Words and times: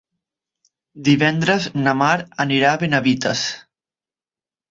Divendres 1.09 1.67
na 1.83 1.93
Mar 2.01 2.15
anirà 2.45 2.71
a 2.71 2.79
Benavites. 2.85 3.43